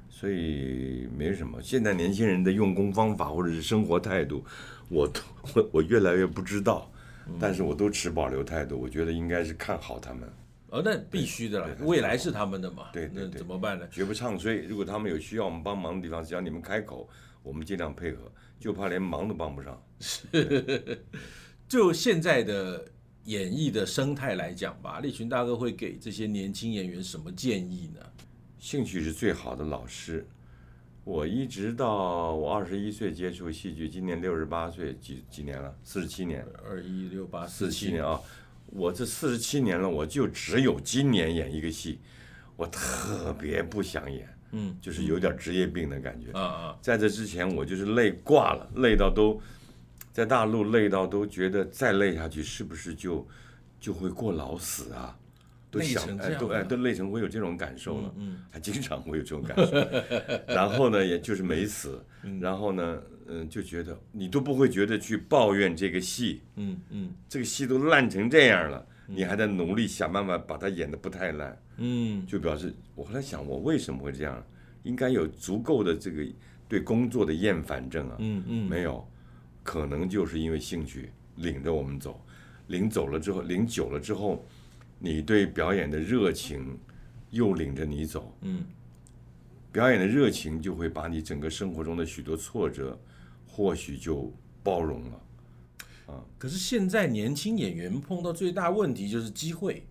[0.08, 1.60] 所以没什么。
[1.60, 4.44] 现在年轻人的用功方法或者是生活态度，
[4.88, 5.20] 我都
[5.56, 6.88] 我我越来越不知道，
[7.40, 8.78] 但是我都持保留态度。
[8.78, 10.28] 我觉得应该是看好他们。
[10.72, 12.88] 哦，那必须的了，未来是他们的嘛。
[12.94, 13.86] 对对对，怎么办呢？
[13.90, 14.56] 绝不唱衰。
[14.62, 17.06] 如果他们有需要我们帮忙的地方，只要你们开口，
[17.42, 18.32] 我们尽量配合。
[18.58, 19.82] 就怕连忙都帮不上。
[20.00, 20.98] 是，
[21.68, 22.82] 就现在的
[23.24, 28.00] 演艺的生态来讲吧，立群大哥会给这些年轻演员什么建议呢？
[28.58, 30.26] 兴趣是最好的老师。
[31.04, 35.76] 我一直到我二十一岁接触戏剧，今年六十八岁，几几年了？
[35.82, 36.46] 四十七年。
[36.64, 38.20] 二一六八四十七年啊！
[38.74, 42.00] 我这四十七年了，我就只有今年演一个戏，
[42.56, 44.28] 我特别不想演。
[44.52, 46.30] 嗯，就是有点职业病的感觉。
[46.38, 49.40] 啊啊，在这之前我就是累挂了，累到都
[50.12, 53.26] 在大陆累到都觉得再累下去是不是就
[53.80, 55.16] 就会过劳死啊？
[55.70, 58.14] 都想哎都哎都累成会有这种感受了。
[58.16, 59.72] 嗯，还经常会有这种感受。
[60.52, 62.04] 然后呢，也就是没死。
[62.38, 66.42] 然后呢，嗯，就觉得你都不会觉得去抱怨这个戏。
[66.56, 68.86] 嗯嗯，这个戏都烂成这样了。
[69.06, 74.42] 你还在努力想办法把它演得不太烂，嗯，就表示我后来想，我为什么会这样？
[74.84, 76.24] 应该有足够的这个
[76.68, 79.06] 对工作的厌烦症啊，嗯嗯，没有，
[79.62, 82.24] 可能就是因为兴趣领着我们走，
[82.68, 84.44] 领走了之后，领久了之后，
[84.98, 86.78] 你对表演的热情
[87.30, 88.64] 又领着你走，嗯，
[89.70, 92.98] 表演的热情就会把你整个生活中的许多挫折，
[93.52, 95.18] 或许就包容了。
[96.38, 99.86] 可是现在年轻演员碰到最大问题就是机会，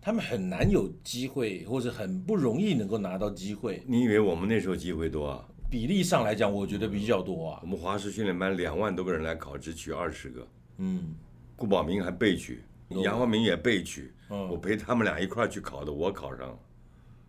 [0.00, 3.82] 他们很难有机会，或者很不容易能够拿到机会。
[3.86, 5.48] 你以为我们那时候机会多啊？
[5.70, 7.60] 比例上来讲，我觉得比较多啊。
[7.62, 10.46] 我们华师训练班两万多个人来考，只取二十个。
[10.78, 11.14] 嗯，
[11.56, 14.12] 顾宝明还被取，杨华明也被取。
[14.30, 16.58] 嗯，我陪他们俩一块去考的，我考上了。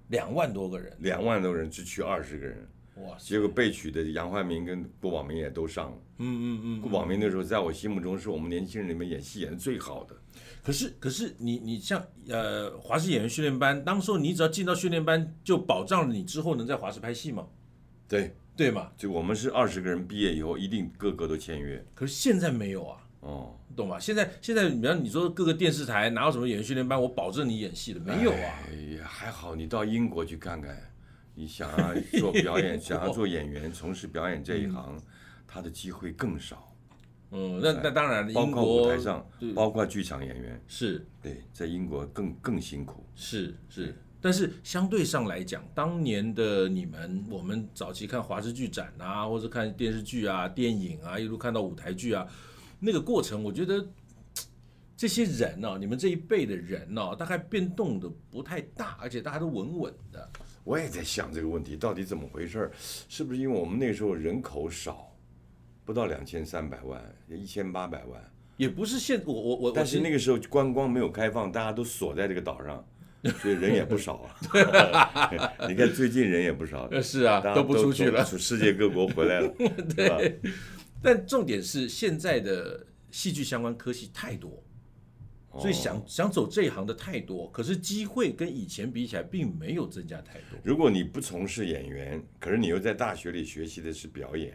[0.10, 2.68] 两万多个人，两万多个人只取二十个人。
[3.04, 3.16] 哇！
[3.18, 5.98] 结果被取的杨怀民跟顾宝明也都上了。
[6.18, 6.82] 嗯嗯嗯。
[6.82, 10.16] 顾宝明那时候在我心目中是我们年轻人里面演戏演的最好的。
[10.62, 17.48] 可是可是你你像呃华视演员训练班，当时候你只要进到训练班，就保障了你之后能在华视拍戏吗？
[18.08, 18.92] 对对嘛。
[18.98, 21.84] 就我们是二十个人毕业以后，一定个个都签约。
[21.96, 22.98] 可是现在没有啊。
[23.22, 23.56] 哦。
[23.76, 23.98] 懂吧？
[23.98, 28.60] 现在现在，比方你说各个电视台哪有什么演员训练班，我保证你演戏的没有啊？
[28.68, 30.76] 哎呀，还好你到英国去看看。
[31.36, 35.04] 你想要做表演， 想要做演员，从事表演这一行，嗯、
[35.48, 36.66] 他的机会更少。
[37.32, 43.06] 嗯，那那当然，包括舞台上，包括剧场演员，是对，在英国更更辛苦。
[43.16, 52.28] 是是，但是相对上来讲，当年的你们，我们早期看华视剧展啊，或者看电视剧啊、电影啊，一路看到舞台剧啊，
[52.80, 53.88] 那个过程，我觉得
[54.98, 60.30] 这些人呢、啊，你们这一辈的人呢、啊，大概变动的不太大，而且大家都稳稳的。
[60.70, 62.70] 我也在想这个问题，到底怎么回事？
[62.78, 65.12] 是不是因为我们那时候人口少，
[65.84, 68.22] 不到两千三百万，一千八百万？
[68.56, 72.88] 也不是现我我我，但是那个时候观光没有开放，大家都锁在这个岛上，
[73.42, 74.36] 所以人也不少啊。
[75.68, 79.52] 你看最近人也不少，是啊，都，都不出去了，世界各国回来了。
[79.98, 80.20] 对吧，
[81.02, 84.64] 但重点是现在的戏剧相关科系太多。
[85.60, 90.60] 所以想想走这一行的太多，可是机会跟以前比起来，并没有增加太多。
[90.64, 94.54] 如果你不从事演员，可是你又在大学里学习的是表演，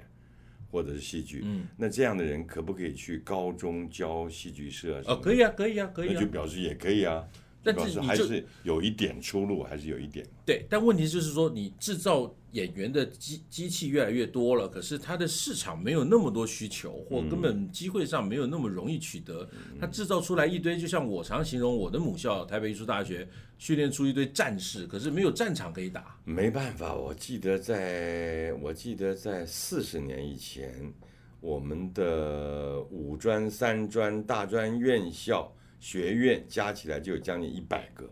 [0.71, 5.03] 或者是戏剧，嗯，那这样的人可不可以去高中教戏剧社？
[5.07, 6.13] 哦，可以啊，可以啊，可以啊。
[6.15, 7.25] 那就表示也可以啊。
[7.65, 10.27] 但是还是有一点出路，还是有一点。
[10.45, 19.49] 对，但问题就是说，你制造演员的机机器越来越多了，可是它的市场没有那么多需求，或根本机会上没有那么容易取得。
[19.81, 23.27] 它制造出来一堆，就像我常形容我的母校台北艺术大学，
[23.59, 26.19] 训练出一堆战士，可是没有战场可以打。
[26.25, 30.93] 没办法，我记得在我记得在四十年以前，
[31.41, 35.51] 我们的五专、三专、大专院校。
[35.85, 38.11] 学院加起来就有将近一百个，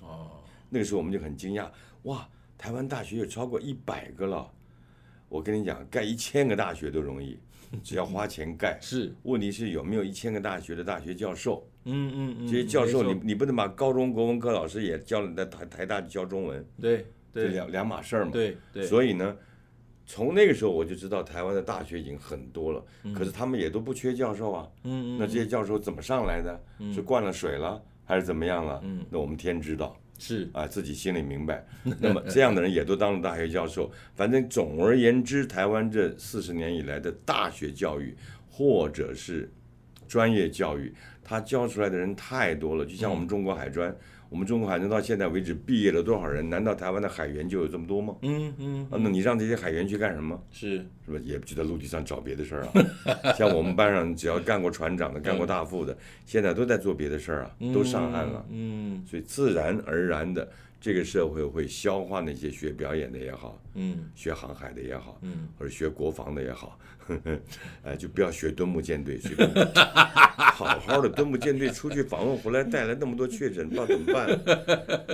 [0.00, 1.70] 哦，那个时候我们就很惊讶，
[2.02, 4.50] 哇，台湾大学有超过一百个了。
[5.28, 7.38] 我跟你讲，盖一千个大学都容易，
[7.80, 8.76] 只要花钱盖。
[8.82, 11.64] 是，问题是有没有一千个大学的大学教授？
[11.84, 18.32] 嗯嗯嗯，这些教授你你不能把高中国文科老师也教在台台大教中文，对对，两两码事儿嘛。
[18.32, 19.36] 对对，所以呢。
[20.04, 22.84] 从那个时候我就知道台湾的大学已经很多了，
[23.14, 24.68] 可是他们也都不缺教授啊。
[24.82, 26.60] 嗯，那这些教授怎么上来的？
[26.92, 28.80] 是灌了水了，还是怎么样了？
[28.84, 29.96] 嗯，那我们天知道。
[30.18, 31.64] 是啊，自己心里明白。
[32.00, 33.90] 那么这样的人也都当了大学教授。
[34.14, 38.14] 反正总而言之，台湾这四十年以来的大学教育
[38.50, 39.50] 或者是
[40.06, 40.92] 专业教育，
[41.24, 42.84] 他教出来的人太多了。
[42.84, 43.96] 就像我们中国海专。
[44.32, 46.48] 我们中国海军到现在为止毕业了多少人？
[46.48, 48.16] 难道台湾的海员就有这么多吗？
[48.22, 48.82] 嗯嗯。
[48.90, 50.42] 啊，那你让这些海员去干什么？
[50.50, 52.72] 是是不是也就在陆地上找别的事儿啊？
[53.36, 58.42] 像我们班上只要干过船长的、干过大副的，现在都在做别的事儿啊，都上岸了。
[58.48, 59.04] 嗯。
[59.06, 60.48] 所以自然而然的，
[60.80, 66.78] 这个社会会消化那些学表演的也好，嗯，学航海的也好，嗯，或者学国防的也好。
[67.06, 67.40] 呵呵，
[67.82, 74.26] 哎，就不要学敦睦舰队，随便好好的敦睦舰队出去访问回来，带来那么多确诊，不知道怎么办？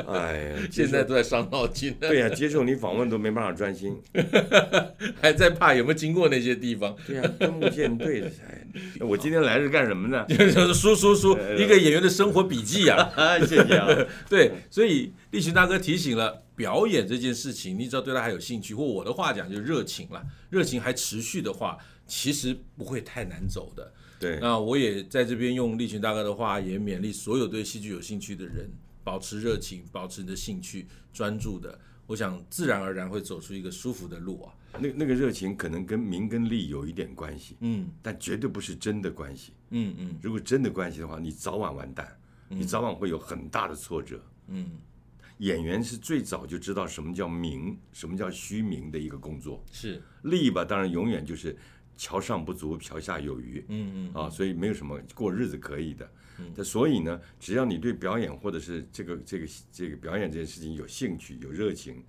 [0.08, 1.94] 哎呀，现在都在伤脑筋。
[2.00, 3.96] 对呀、啊，接受你访问都没办法专心，
[5.20, 6.94] 还在怕有没有经过那些地方。
[7.06, 8.66] 对呀、啊，敦睦舰队，哎，
[9.00, 10.24] 我今天来是干什么呢？
[10.28, 13.10] 就是说，说说，一个演员的生活笔记啊！
[13.40, 13.88] 谢谢啊。
[14.28, 16.42] 对，所以立群大哥提醒了。
[16.58, 20.20] 表演这件事情，你只要对他还有兴趣，或我的话讲就是热情了。
[20.50, 23.92] 热情还持续的话，其实不会太难走的。
[24.18, 28.68] 对，那我也在这边用立群大哥的话，也勉励所有对戏剧有兴趣的人，
[29.04, 31.78] 保持热情，保持你的兴趣，专注的，
[32.08, 34.52] 我想自然而然会走出一个舒服的路啊。
[34.80, 40.16] 那那个热情可能跟名跟利有一点关系，嗯，但绝对不是真的关系，嗯嗯。
[40.20, 44.72] 如果真的关系的话，你早晚完蛋，你早晚会有很大的挫折，嗯。
[45.38, 49.64] 演员是最早就知道什么叫名，什么叫虚名的一个工作。
[49.72, 51.56] 是利吧，当然永远就是
[51.96, 53.64] 桥上不足，桥下有余。
[53.68, 56.10] 嗯嗯啊，所以没有什么过日子可以的。
[56.38, 62.02] 嗯，所以呢，只要你对表演或者是这个这个这个表演这件事情有兴趣、有热情，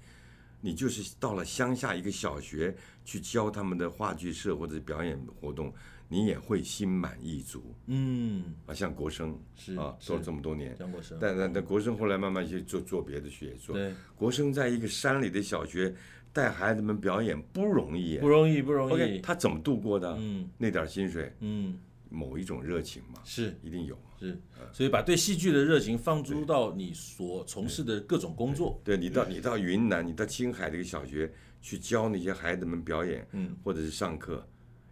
[0.62, 5.74] 你就是到了乡下一个小学去教他们的话剧社或者表演活动。
[6.12, 8.44] 你也会心满意足，嗯。
[8.66, 13.76] 啊，像国生是啊，做了这么多年，国生，但但但国生后来慢慢去做做别的去做。
[13.76, 15.94] 对，国生在一个山里的小学
[16.34, 18.94] 带孩子们表演不容易，不容易不容易。
[18.94, 20.18] OK，他怎么度过的？
[20.20, 21.78] 嗯，那点薪水，嗯，
[22.10, 23.56] 某一种热情嘛，是。
[23.62, 24.36] 一定有，是，
[24.74, 28.82] 所以把对戏剧的热情放诸到你所从事的各种工作。
[28.84, 31.32] 对，你到你到云南，你到青海的一个小学
[31.62, 34.44] 去教那些孩子们表演，嗯，或者是上课。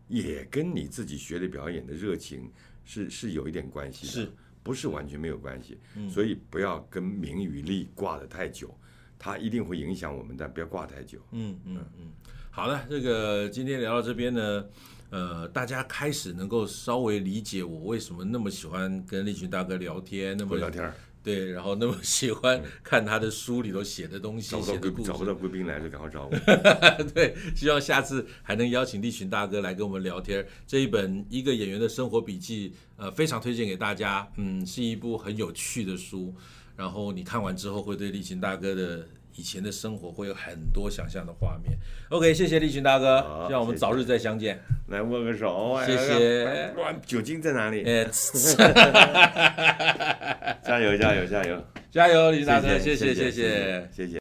[0.07, 2.51] 也跟你自己学的表演的热情
[2.85, 4.31] 是是有一点关系的，是
[4.63, 5.77] 不是完全没有关系？
[5.95, 8.73] 嗯，所以不要跟名与利挂得太久，
[9.17, 11.19] 它一定会影响我们，但不要挂太久。
[11.31, 12.11] 嗯嗯嗯。
[12.49, 14.65] 好了，这个今天聊到这边呢，
[15.09, 20.91] 呃，大家开始能够稍微理解我为什么那么喜欢跟立群大哥聊天，那么聊天。
[21.27, 26.31] 对，然后那么喜欢看他的书里头写的东西，找不到找不到贵宾来就赶快找我。
[27.13, 30.47] 对，希望下次还能邀请立群大哥来跟我们聊天。
[30.65, 34.25] 这一本《一个演员的生活笔记》，呃，非常推荐给大家。
[34.37, 36.33] 嗯，是一部很有趣的书。
[36.77, 39.05] 然后你看完之后，会对立群大哥的
[39.37, 41.77] 以前的生活会有很多想象的画面。
[42.09, 44.59] OK，谢谢立群大哥，希望我们早日再相见。
[44.87, 46.73] 来握个手，谢谢。
[47.05, 47.83] 酒精在哪里？
[47.87, 48.05] 哎，
[50.63, 54.15] 加油，加油，加油，加油，立群大哥，谢谢，谢谢，谢谢。